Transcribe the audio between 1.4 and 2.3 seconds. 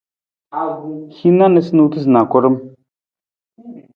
niisaniisatu na